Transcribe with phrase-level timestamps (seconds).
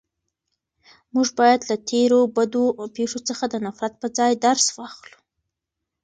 [1.13, 2.65] موږ باید له تېرو بدو
[2.95, 5.17] پېښو څخه د نفرت په ځای درس واخلو.